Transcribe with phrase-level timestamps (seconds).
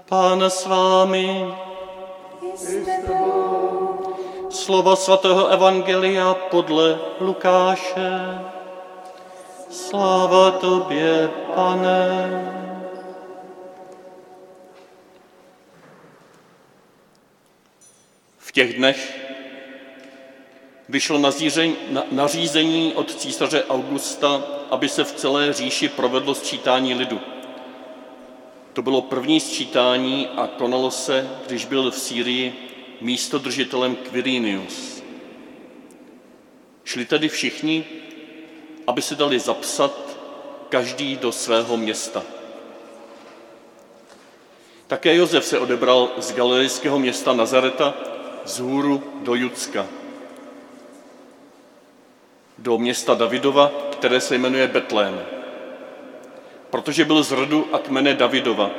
[0.00, 1.54] Pán s vámi.
[4.50, 8.38] Slova svatého Evangelia podle Lukáše.
[9.70, 12.08] Sláva tobě, pane.
[18.38, 19.18] V těch dnech
[20.88, 21.20] vyšlo
[22.10, 27.20] nařízení od císaře Augusta, aby se v celé říši provedlo sčítání lidu.
[28.72, 32.68] To bylo první sčítání a konalo se, když byl v Sýrii
[33.00, 35.02] místodržitelem Quirinius.
[36.84, 37.84] Šli tedy všichni,
[38.86, 40.18] aby se dali zapsat
[40.68, 42.22] každý do svého města.
[44.86, 47.94] Také Josef se odebral z galilejského města Nazareta
[48.44, 49.86] z hůru do Judska,
[52.58, 55.20] do města Davidova, které se jmenuje Betlém,
[56.72, 58.70] protože byl z rodu a kmene Davidova,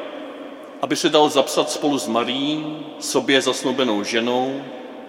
[0.81, 4.61] aby se dal zapsat spolu s Marí, sobě zasnubenou ženou,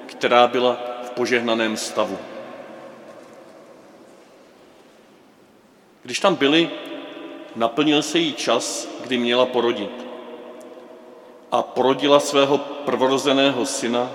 [0.06, 2.18] která byla v požehnaném stavu.
[6.02, 6.70] Když tam byli,
[7.56, 10.06] naplnil se jí čas, kdy měla porodit.
[11.52, 14.10] A porodila svého prvorozeného syna,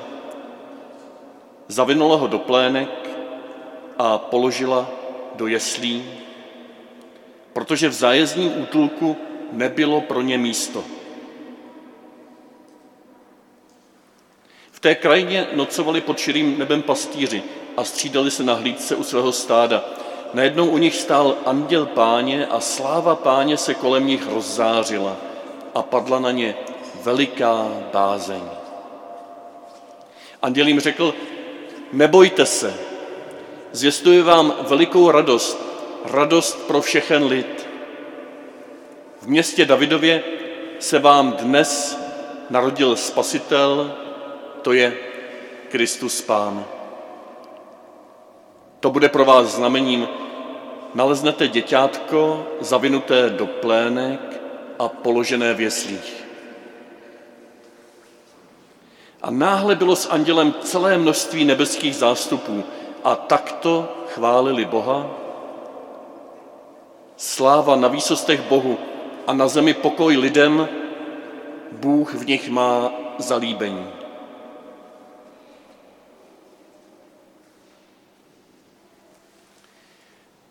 [1.67, 3.09] zavinula ho do plének
[3.97, 4.90] a položila
[5.36, 6.28] do jeslí,
[7.53, 9.17] protože v zájezdním útulku
[9.52, 10.83] nebylo pro ně místo.
[14.72, 17.44] V té krajině nocovali pod širým nebem pastýři
[17.78, 19.83] a střídali se na hlídce u svého stáda.
[20.33, 25.16] Najednou u nich stál anděl páně a sláva páně se kolem nich rozzářila
[25.75, 26.56] a padla na ně
[27.03, 28.41] veliká bázeň.
[30.41, 31.13] Anděl jim řekl,
[31.94, 32.73] nebojte se,
[33.72, 35.69] zvěstuji vám velikou radost,
[36.05, 37.67] radost pro všechen lid.
[39.22, 40.23] V městě Davidově
[40.80, 42.00] se vám dnes
[42.50, 43.95] narodil spasitel,
[44.61, 44.97] to je
[45.69, 46.66] Kristus Pán.
[48.80, 50.07] To bude pro vás znamením.
[50.94, 54.41] Naleznete děťátko zavinuté do plének
[54.79, 56.25] a položené v jeslích.
[59.22, 62.63] A náhle bylo s andělem celé množství nebeských zástupů
[63.03, 65.09] a takto chválili Boha.
[67.19, 68.80] Sláva na výsostech Bohu
[69.28, 70.69] a na zemi pokoj lidem,
[71.72, 73.88] Bůh v nich má zalíbení.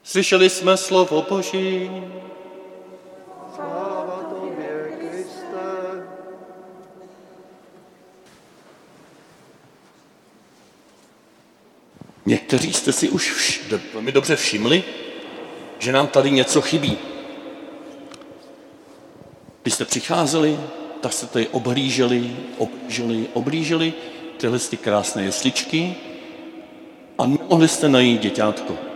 [0.03, 1.91] Slyšeli jsme slovo Boží.
[3.55, 6.05] Sláva tobě, Kriste.
[12.27, 14.85] Někteří jste si už vš- velmi dobře všimli,
[15.79, 16.99] že nám tady něco chybí.
[19.63, 20.59] Když jste přicházeli,
[21.01, 23.93] tak jste tady oblíželi, oblíželi, oblíželi
[24.37, 25.97] tyhle ty krásné jesličky
[27.19, 28.89] a nemohli jste najít děťátko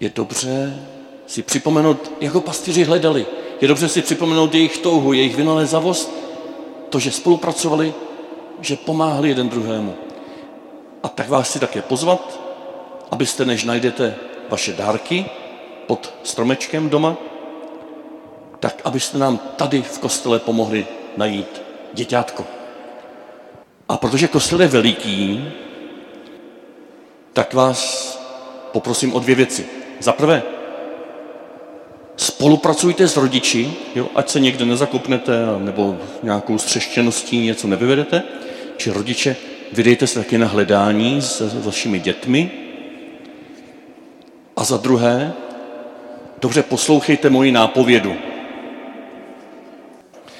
[0.00, 0.82] je dobře
[1.26, 3.26] si připomenout, jako pastýři hledali,
[3.60, 6.12] je dobře si připomenout jejich touhu, jejich vynalézavost,
[6.88, 7.94] to, že spolupracovali,
[8.60, 9.94] že pomáhali jeden druhému.
[11.02, 12.40] A tak vás chci také pozvat,
[13.10, 14.14] abyste, než najdete
[14.50, 15.24] vaše dárky
[15.86, 17.16] pod stromečkem doma,
[18.60, 21.62] tak abyste nám tady v kostele pomohli najít
[21.92, 22.44] děťátko.
[23.88, 25.44] A protože kostel je veliký,
[27.32, 28.14] tak vás
[28.72, 29.66] poprosím o dvě věci.
[30.00, 30.42] Za prvé,
[32.16, 38.22] spolupracujte s rodiči, jo, ať se někde nezakopnete nebo nějakou střeštěností něco nevyvedete,
[38.76, 39.36] či rodiče,
[39.72, 42.63] vydejte se taky na hledání s vašimi dětmi.
[44.56, 45.32] A za druhé,
[46.38, 48.16] dobře poslouchejte moji nápovědu.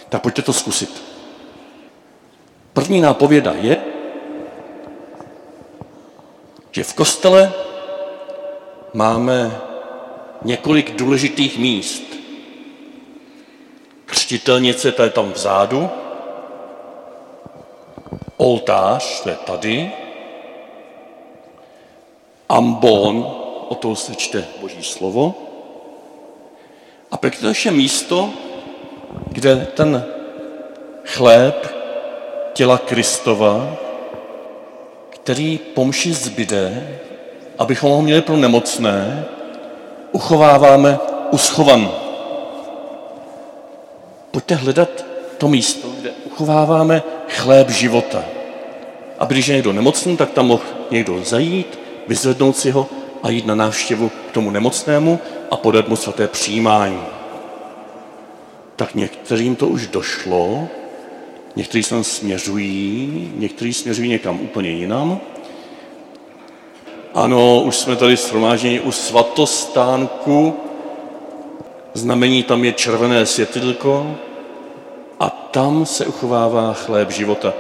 [0.08, 1.02] Tak pojďte to zkusit.
[2.72, 3.76] První nápověda je,
[6.72, 7.52] že v kostele
[8.94, 9.60] máme
[10.42, 12.02] několik důležitých míst.
[14.06, 15.90] Křtitelnice, to je tam vzadu,
[18.36, 19.92] oltář, to je tady,
[22.48, 23.43] ambon,
[23.74, 25.34] o toho se čte Boží slovo,
[27.10, 28.30] a pak to je místo,
[29.26, 30.04] kde ten
[31.04, 31.74] chléb
[32.52, 33.76] těla Kristova,
[35.10, 36.98] který pomši zbyde,
[37.58, 39.24] abychom ho měli pro nemocné,
[40.12, 40.98] uchováváme
[41.30, 41.90] uschovan.
[44.30, 45.04] Pojďte hledat
[45.38, 48.22] to místo, kde uchováváme chléb života.
[49.18, 51.78] Aby když je někdo nemocný, tak tam mohl někdo zajít,
[52.08, 52.86] vyzvednout si ho
[53.24, 55.18] a jít na návštěvu k tomu nemocnému
[55.50, 57.00] a podat mu svaté přijímání.
[58.76, 60.68] tak některým to už došlo,
[61.56, 65.20] někteří sem směřují, někteří směřují někam úplně jinam.
[67.14, 70.56] Ano, už jsme tady shromážděni u svatostánku,
[71.94, 74.16] znamení tam je červené světilko
[75.20, 77.54] a tam se uchovává chléb života.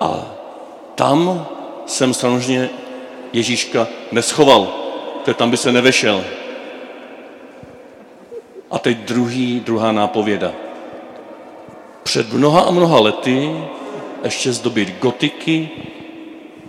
[0.00, 0.34] A
[0.94, 1.46] tam
[1.86, 2.70] jsem samozřejmě
[3.32, 4.83] Ježíška neschoval,
[5.24, 6.24] to tam by se nevešel.
[8.70, 10.52] A teď druhý, druhá nápověda.
[12.02, 13.50] Před mnoha a mnoha lety,
[14.24, 15.68] ještě z doby gotiky,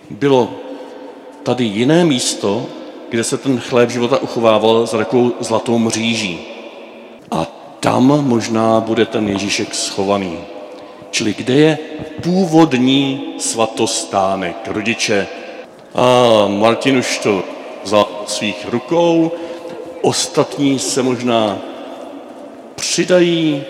[0.10, 0.54] bylo
[1.44, 2.66] tady jiné místo,
[3.10, 6.40] kde se ten chléb života uchovával za takovou zlatou mříží.
[7.32, 7.48] A
[7.80, 10.40] tam možná bude ten Ježíšek schovaný.
[11.12, 11.78] Čili kde je
[12.24, 15.28] původní svatostánek, rodiče.
[15.96, 17.55] A Martin už to
[17.86, 19.32] vzal svých rukou,
[20.02, 21.58] ostatní se možná
[22.76, 23.64] přidají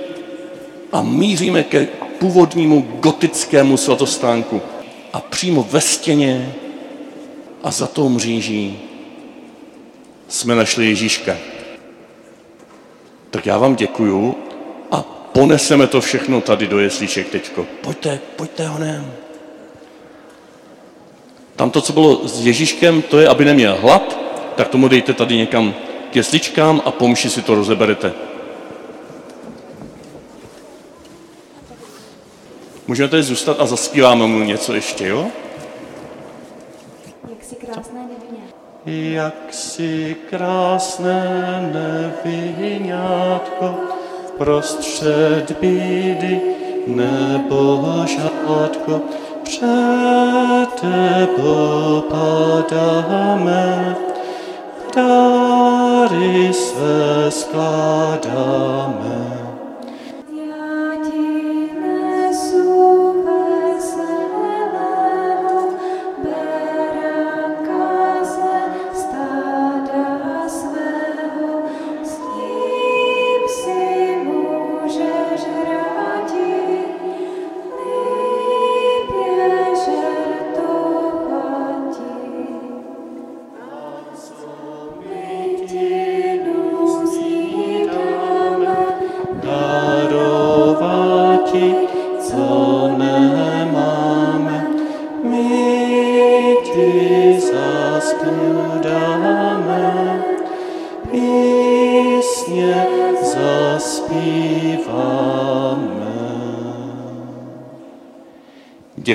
[0.91, 1.88] a míříme ke
[2.19, 4.62] původnímu gotickému svatostánku.
[5.13, 6.56] A přímo ve stěně
[7.63, 8.79] a za tou mříží
[10.27, 11.38] jsme našli Ježíška.
[13.31, 14.35] Tak já vám děkuju
[14.91, 15.01] a
[15.31, 17.65] poneseme to všechno tady do jeslíček teďko.
[17.81, 19.25] Pojďte, pojďte honem.
[21.56, 24.19] Tam to, co bylo s Ježíškem, to je, aby neměl hlad,
[24.56, 25.74] tak tomu dejte tady někam
[26.12, 28.13] k jesličkám a pomši si to rozeberete.
[32.88, 35.28] Můžeme tady zůstat a zaspíváme mu něco ještě, jo?
[37.30, 39.16] Jak si krásné nevině.
[39.16, 41.24] Jak si krásné
[42.25, 43.75] nevinátko,
[44.38, 46.42] prostřed bídy
[46.88, 49.01] nebo žádko,
[49.45, 53.95] před tebou padáme,
[54.95, 59.14] dary své skládáme.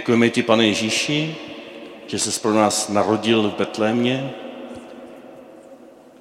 [0.00, 1.36] Děkujeme ti, pane Ježíši,
[2.06, 4.30] že jsi pro nás narodil v Betlémě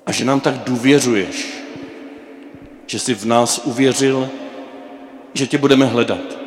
[0.06, 1.48] a že nám tak důvěřuješ,
[2.88, 4.30] že jsi v nás uvěřil,
[5.34, 6.38] že tě budeme hledat,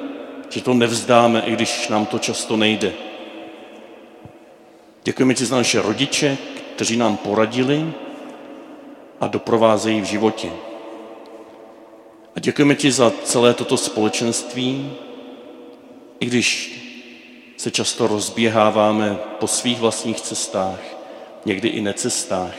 [0.49, 2.93] že to nevzdáme, i když nám to často nejde.
[5.05, 6.39] Děkujeme ti za naše rodiče,
[6.75, 7.93] kteří nám poradili
[9.21, 10.51] a doprovázejí v životě.
[12.37, 14.93] A děkujeme ti za celé toto společenství,
[16.21, 16.82] i když
[17.63, 20.81] se často rozběháváme po svých vlastních cestách,
[21.45, 22.55] někdy i necestách,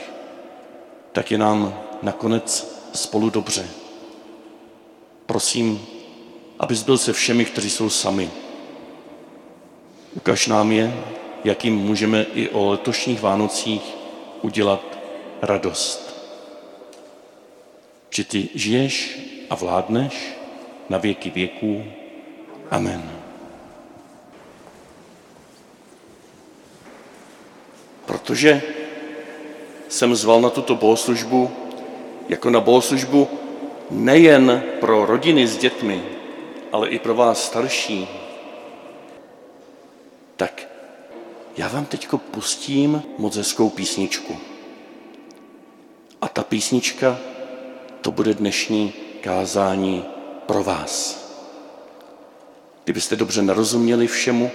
[1.12, 3.70] tak je nám nakonec spolu dobře.
[5.26, 5.86] Prosím,
[6.60, 8.32] abys byl se všemi, kteří jsou sami.
[10.16, 10.94] Ukaž nám je,
[11.44, 13.84] jakým můžeme i o letošních Vánocích
[14.42, 14.98] udělat
[15.42, 16.16] radost.
[18.10, 20.34] Že ty žiješ a vládneš
[20.90, 21.84] na věky věků.
[22.72, 23.13] Amen.
[28.24, 28.62] Protože
[29.90, 31.52] jsem zval na tuto bohoslužbu
[32.30, 33.28] jako na bohoslužbu
[33.92, 36.04] nejen pro rodiny s dětmi,
[36.72, 38.08] ale i pro vás starší,
[40.36, 40.68] tak
[41.58, 44.38] já vám teď pustím moc hezkou písničku.
[46.22, 47.18] A ta písnička,
[48.02, 50.06] to bude dnešní kázání
[50.46, 51.24] pro vás.
[52.84, 54.52] Kdybyste dobře nerozuměli všemu,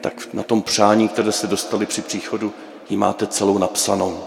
[0.00, 2.52] tak na tom přání, které jste dostali při příchodu,
[2.90, 4.24] ji máte celou napsanou.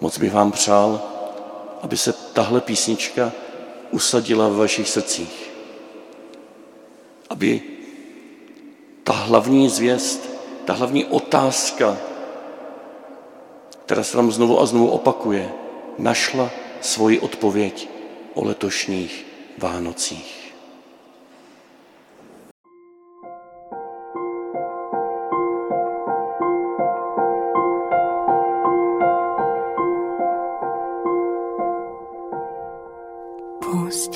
[0.00, 1.00] Moc bych vám přál,
[1.82, 3.32] aby se tahle písnička
[3.90, 5.50] usadila v vašich srdcích.
[7.30, 7.62] Aby
[9.04, 10.30] ta hlavní zvěst,
[10.64, 11.96] ta hlavní otázka,
[13.84, 15.52] která se tam znovu a znovu opakuje,
[15.98, 17.88] našla svoji odpověď
[18.34, 19.26] o letošních
[19.58, 20.39] Vánocích.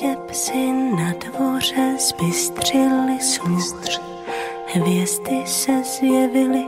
[0.05, 0.53] Pusť
[0.97, 4.01] Na dvoře zbystřili sluch,
[4.67, 6.65] hvězdy se zjevily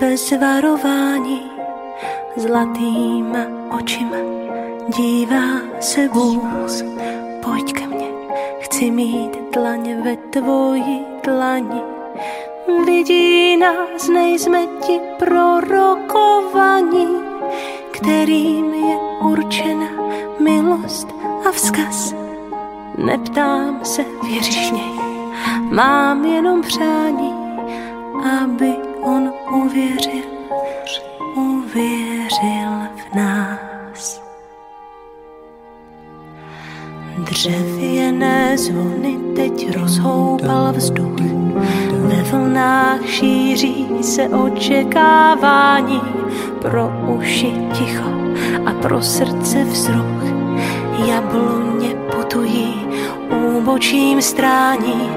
[0.00, 1.50] bez varování.
[2.36, 3.38] Zlatýma
[3.78, 4.16] očima
[4.96, 6.42] dívá se Bůh,
[7.42, 8.08] pojď ke mně,
[8.60, 11.82] chci mít dlaň ve tvoji dlani.
[12.86, 17.08] Vidí nás, nejsme ti prorokovaní,
[17.90, 19.86] kterým je určena
[20.38, 21.08] milost
[21.48, 22.23] a vzkaz.
[22.98, 24.92] Neptám se, věříš něj,
[25.70, 27.32] mám jenom přání,
[28.42, 28.72] aby
[29.02, 30.24] on uvěřil,
[31.34, 34.22] uvěřil v nás.
[37.18, 41.20] Dřevěné zvony teď rozhoupal vzduch,
[41.90, 46.00] ve vlnách šíří se očekávání,
[46.62, 48.10] pro uši ticho
[48.66, 50.24] a pro srdce vzruch.
[51.06, 52.83] Jabloně putují,
[53.64, 55.08] úbočím strání,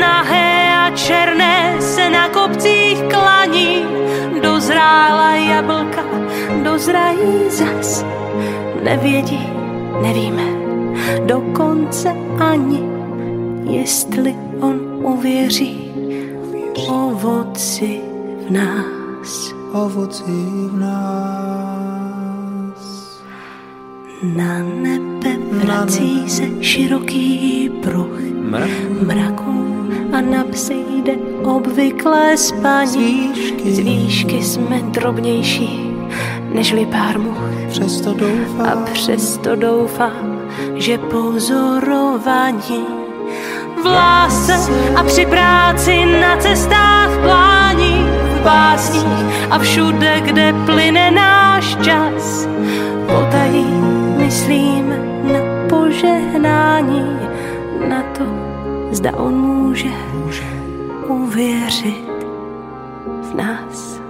[0.00, 3.84] nahé a černé se na kopcích klaní.
[4.42, 6.04] Dozrála jablka,
[6.64, 8.04] dozrají zas,
[8.82, 9.48] nevědí,
[10.02, 10.42] nevíme,
[11.26, 12.82] dokonce ani,
[13.70, 15.92] jestli on uvěří
[16.88, 18.00] ovoci
[18.46, 19.52] v nás.
[19.72, 20.32] ovoci
[20.72, 21.71] v nás.
[24.22, 28.70] Na nebe vrací se široký pruh Mrak
[29.06, 31.12] mraků a na psy jde
[31.42, 33.32] obvyklé spaní.
[33.64, 35.92] Z výšky jsme drobnější
[36.52, 40.40] nežli pár much přesto a doufám, přesto doufám,
[40.74, 42.86] že pozorování
[43.82, 44.54] v lásce
[44.96, 52.48] a při práci na cestách plání, v básních a všude, kde plyne náš čas.
[53.06, 53.91] Potají
[54.32, 54.88] myslím
[55.32, 57.20] na požehnání,
[57.88, 58.24] na to,
[58.90, 59.92] zda on může
[61.08, 62.08] uvěřit
[63.22, 64.01] v nás.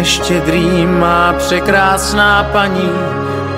[0.00, 2.90] Je štědrý, má překrásná paní,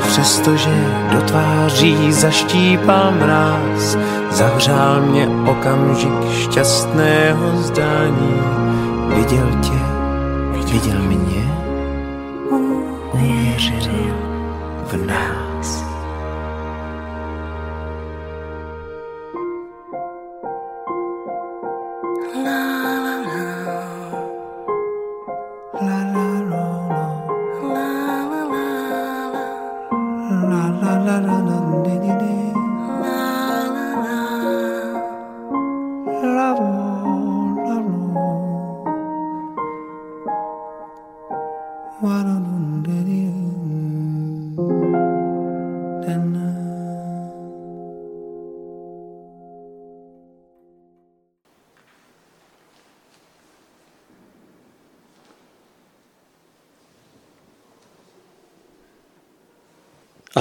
[0.09, 0.71] přestože
[1.13, 3.97] do tváří zaštípal mráz,
[4.31, 8.41] zavřál mě okamžik šťastného zdání.
[9.17, 9.81] Viděl tě,
[10.73, 11.55] viděl mě,
[13.13, 14.15] uvěřil
[14.87, 15.42] v nás.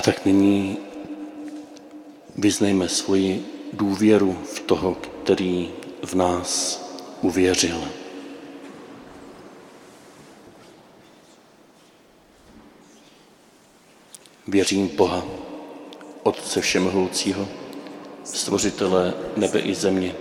[0.01, 0.77] A tak nyní
[2.37, 5.71] vyznejme svoji důvěru v toho, který
[6.03, 6.81] v nás
[7.21, 7.83] uvěřil.
[14.47, 15.25] Věřím Boha,
[16.23, 17.47] Otce Všemohoucího,
[18.23, 20.15] Stvořitele nebe i země,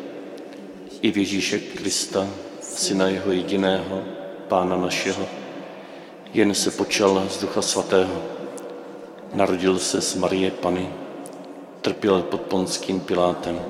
[1.03, 2.29] i v Ježíše Krista,
[2.63, 4.03] Syna Jeho jediného,
[4.49, 5.29] Pána našeho,
[6.35, 8.40] jen se počal z Ducha Svatého,
[9.35, 10.89] Narodil se z Marie Pany,
[11.81, 13.61] trpěl pod ponským Pilátem,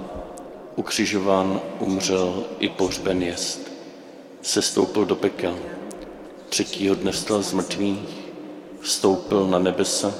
[0.76, 3.72] ukřižován, umřel i pohřben jest,
[4.42, 5.58] sestoupil do pekel,
[6.48, 8.30] třetího dne vstal z mrtvých,
[8.80, 10.14] vstoupil na nebesa,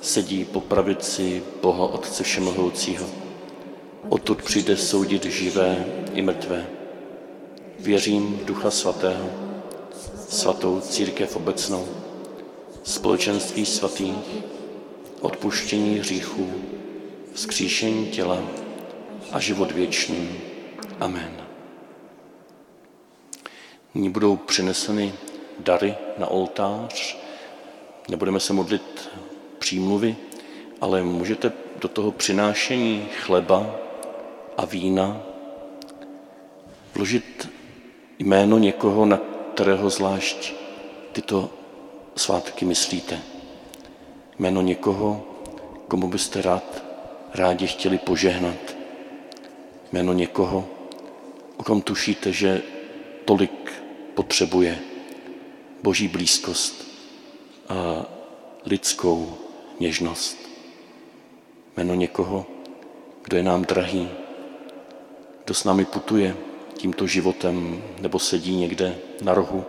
[0.00, 3.06] sedí po pravici Boha Otce Všemohoucího.
[4.08, 6.66] Odtud přijde soudit živé i mrtvé.
[7.78, 9.26] Věřím v Ducha Svatého,
[10.28, 11.88] svatou církev obecnou,
[12.86, 14.44] společenství svatých,
[15.20, 16.52] odpuštění hříchů,
[17.32, 18.38] vzkříšení těla
[19.32, 20.28] a život věčný.
[21.00, 21.36] Amen.
[23.94, 25.12] Nyní budou přineseny
[25.58, 27.18] dary na oltář.
[28.08, 29.10] Nebudeme se modlit
[29.58, 30.16] přímluvy,
[30.80, 33.76] ale můžete do toho přinášení chleba
[34.56, 35.22] a vína
[36.94, 37.48] vložit
[38.18, 39.20] jméno někoho, na
[39.54, 40.54] kterého zvlášť
[41.12, 41.50] tyto
[42.16, 43.20] svátky myslíte.
[44.38, 45.24] Jméno někoho,
[45.88, 46.82] komu byste rád,
[47.34, 48.76] rádi chtěli požehnat.
[49.92, 50.68] Jméno někoho,
[51.56, 52.62] o kom tušíte, že
[53.24, 53.72] tolik
[54.14, 54.78] potřebuje
[55.82, 56.86] boží blízkost
[57.68, 58.06] a
[58.64, 59.34] lidskou
[59.80, 60.38] něžnost.
[61.76, 62.46] Jméno někoho,
[63.24, 64.08] kdo je nám drahý,
[65.44, 66.36] kdo s námi putuje
[66.74, 69.64] tímto životem nebo sedí někde na rohu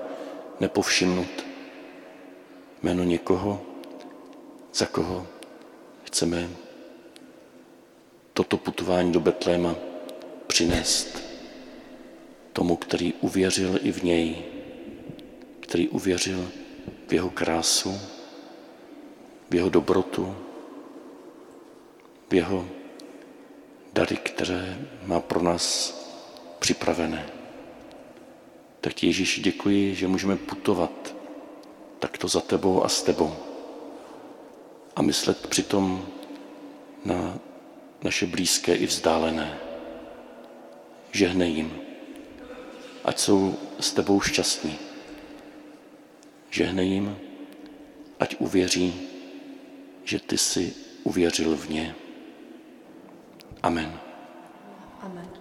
[0.59, 1.46] nepovšimnut.
[2.83, 3.61] Jméno někoho,
[4.73, 5.27] za koho
[6.03, 6.49] chceme
[8.33, 9.75] toto putování do Betléma
[10.47, 11.23] přinést
[12.53, 14.35] tomu, který uvěřil i v něj,
[15.59, 16.49] který uvěřil
[17.07, 17.99] v jeho krásu,
[19.49, 20.35] v jeho dobrotu,
[22.29, 22.67] v jeho
[23.93, 25.93] dary, které má pro nás
[26.59, 27.29] připravené.
[28.81, 31.16] Tak ti Ježíši děkuji, že můžeme putovat
[31.99, 33.35] takto za tebou a s tebou
[34.95, 36.05] a myslet přitom
[37.05, 37.39] na
[38.03, 39.57] naše blízké i vzdálené.
[41.11, 41.81] Žehnej jim,
[43.03, 44.79] ať jsou s tebou šťastní.
[46.49, 47.17] Žehnej jim,
[48.19, 49.09] ať uvěří,
[50.03, 50.73] že ty jsi
[51.03, 51.95] uvěřil v ně.
[53.63, 53.99] Amen.
[55.01, 55.36] Amen.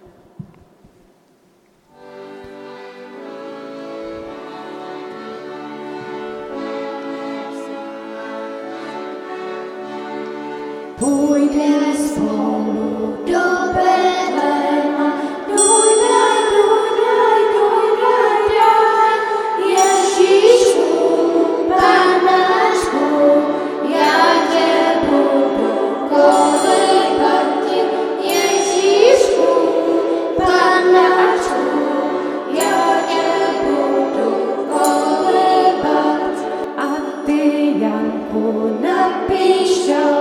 [38.31, 40.16] 不能闭上。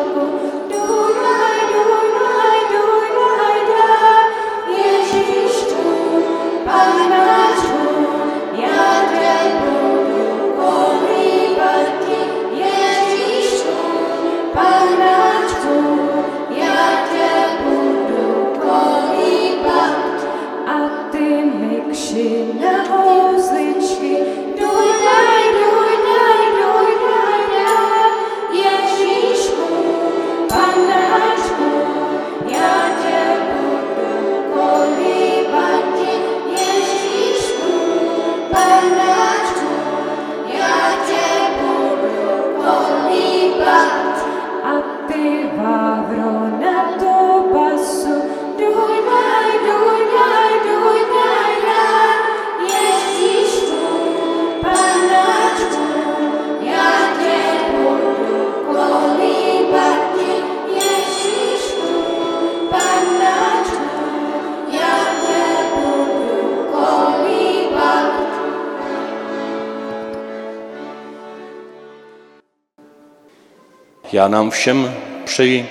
[74.12, 75.68] Já nám všem přeji,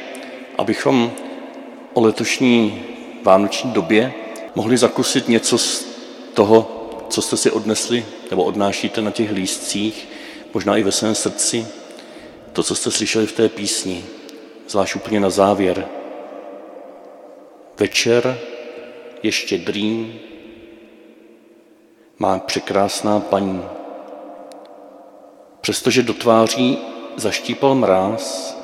[0.57, 1.11] abychom
[1.93, 2.83] o letošní
[3.23, 4.13] vánoční době
[4.55, 5.85] mohli zakusit něco z
[6.33, 6.71] toho,
[7.09, 10.07] co jste si odnesli nebo odnášíte na těch lístcích,
[10.53, 11.67] možná i ve svém srdci,
[12.53, 14.05] to, co jste slyšeli v té písni,
[14.69, 15.87] zvlášť úplně na závěr.
[17.79, 18.39] Večer
[19.23, 20.19] je štědrý,
[22.19, 23.63] má překrásná paní.
[25.61, 28.57] Přestože do tváří zaštípal mráz,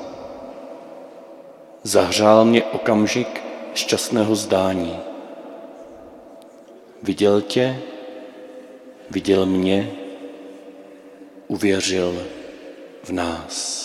[1.82, 3.42] zahřál mě okamžik
[3.74, 4.98] šťastného zdání.
[7.02, 7.82] Viděl tě,
[9.10, 9.92] viděl mě,
[11.48, 12.26] uvěřil
[13.04, 13.82] v nás.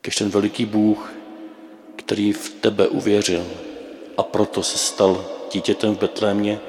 [0.00, 1.12] Kež ten veliký Bůh,
[1.96, 3.46] který v tebe uvěřil
[4.16, 6.60] a proto se stal dítětem v Betlémě,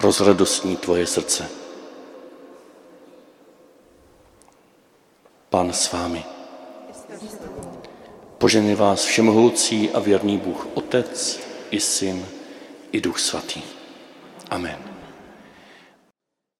[0.00, 1.55] rozradostní tvoje srdce.
[5.56, 6.24] Pán s vámi.
[8.38, 11.40] Požený vás všemohoucí a věrný Bůh Otec
[11.70, 12.26] i Syn
[12.92, 13.62] i Duch Svatý.
[14.50, 14.95] Amen.